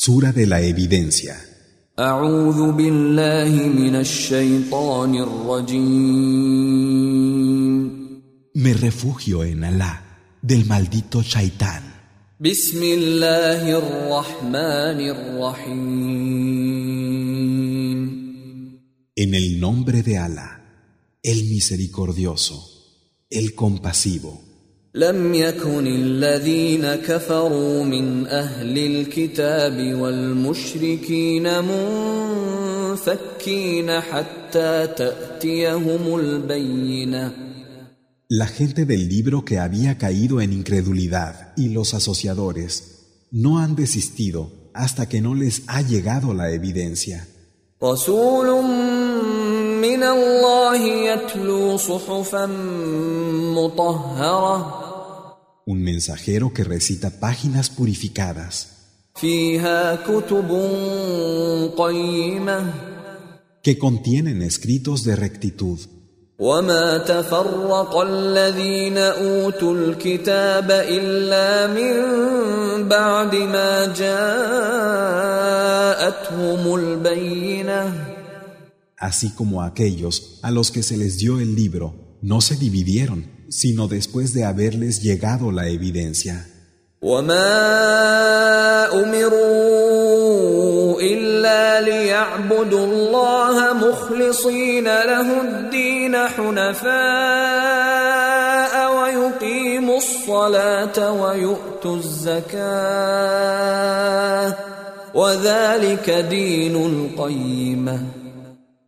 [0.00, 1.34] Sura de la Evidencia.
[8.54, 10.04] Me refugio en Alá
[10.40, 11.82] del maldito Shaitán.
[19.16, 20.62] En el nombre de Alá,
[21.24, 22.64] el misericordioso,
[23.28, 24.47] el compasivo.
[24.95, 31.47] لم يكن الذين كفروا من أهل الكتاب والمشركين
[32.91, 37.33] منفكين حتى تأتيهم البينة
[38.29, 44.51] La gente del libro que había caído en incredulidad y los asociadores no han desistido
[44.73, 47.27] hasta que no les ha llegado la evidencia.
[49.80, 52.46] من الله يتلو صحفا
[53.56, 54.84] مطهرة.
[55.66, 58.66] Un mensajero que recita páginas purificadas.
[59.14, 60.50] فيها كتب
[61.76, 62.72] قيمة.
[63.62, 65.78] Que contienen escritos de rectitud.
[66.38, 71.94] وما تفرق الذين اوتوا الكتاب الا من
[72.88, 74.74] بعد ما جاءتهم
[76.74, 78.07] البينه.
[78.98, 83.88] Así como aquellos a los que se les dio el libro no se dividieron, sino
[83.88, 86.46] después de haberles llegado la evidencia.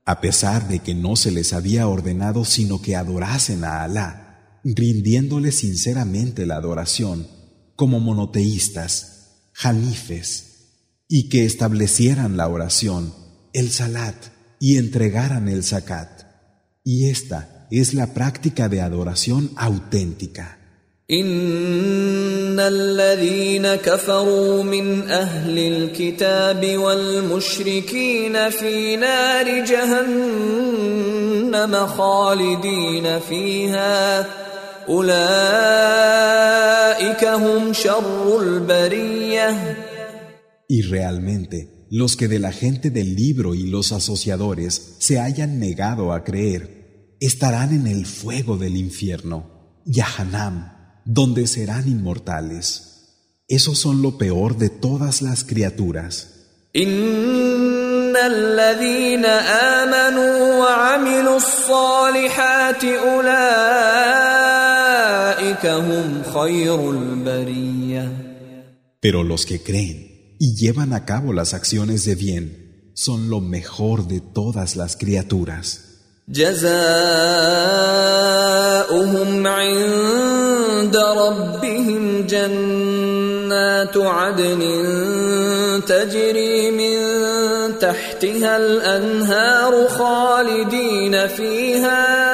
[0.04, 5.52] A pesar de que no se les había ordenado sino que adorasen a Alá, rindiéndole
[5.52, 7.26] sinceramente la adoración,
[7.76, 10.50] como monoteístas, janifes,
[11.08, 13.14] y que establecieran la oración,
[13.52, 14.16] el salat,
[14.60, 16.24] y entregaran el zakat.
[16.84, 20.59] Y esta es la práctica de adoración auténtica.
[21.11, 30.75] ان الذين كفروا من اهل الكتاب والمشركين في نار جهنم
[31.87, 34.25] خالدين فيها
[34.89, 35.15] اولئك
[37.25, 39.77] هم شر البريه
[40.67, 46.11] Y realmente, los que de la gente del libro y los asociadores se hayan negado
[46.11, 49.37] a creer, estarán en el fuego del infierno,
[49.85, 50.75] Yahanam,
[51.05, 52.91] donde serán inmortales.
[53.47, 56.31] Esos son lo peor de todas las criaturas.
[56.75, 63.25] ان الذين امنوا وعملوا الصالحات اولئك
[65.65, 68.11] هم خير البريه
[68.99, 69.97] Pero los que creen
[70.39, 75.88] y llevan a cabo las acciones de bien son lo mejor de todas las criaturas.
[76.30, 76.70] جزاؤهم
[79.46, 84.60] عند ربهم جنات عدن
[85.86, 86.98] تجري من
[87.78, 92.30] تحتها الأنهار خالدين فيها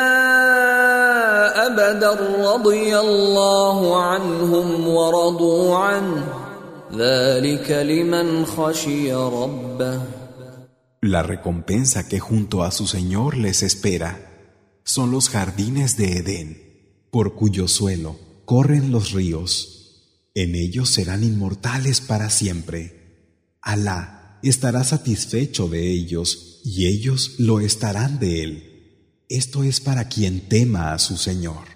[1.67, 6.25] أبدا رضي الله عنهم ورضوا عنه.
[6.97, 10.26] ذلك لمن خشي ربه.
[11.01, 14.33] La recompensa que junto a su Señor les espera
[14.85, 20.31] son los jardines de Edén, por cuyo suelo corren los ríos.
[20.35, 23.53] En ellos serán inmortales para siempre.
[23.61, 29.23] Alá estará satisfecho de ellos y ellos lo estarán de él.
[29.29, 31.76] Esto es para quien tema a su Señor.